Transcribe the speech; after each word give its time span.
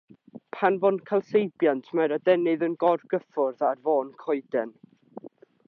Pan 0.59 0.77
fo'n 0.85 0.95
cael 1.09 1.21
seibiant 1.27 1.83
mae'r 1.99 2.15
adenydd 2.17 2.65
yn 2.69 2.75
gorgyffwrdd 2.85 3.63
ar 3.69 3.85
fôn 3.89 4.13
coeden. 4.25 4.77